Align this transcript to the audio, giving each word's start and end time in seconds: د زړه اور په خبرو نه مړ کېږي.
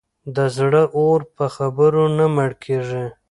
د 0.35 0.37
زړه 0.57 0.83
اور 0.97 1.19
په 1.35 1.45
خبرو 1.55 2.03
نه 2.17 2.25
مړ 2.35 2.51
کېږي. 2.63 3.05